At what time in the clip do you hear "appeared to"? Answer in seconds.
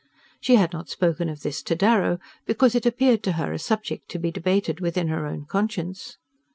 2.87-3.33